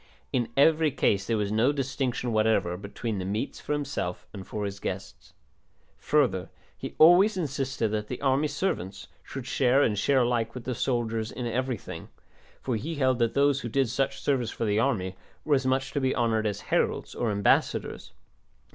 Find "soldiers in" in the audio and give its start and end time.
10.73-11.45